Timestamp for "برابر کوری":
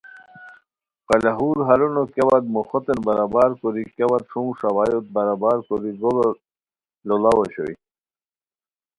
3.07-3.83, 5.15-5.91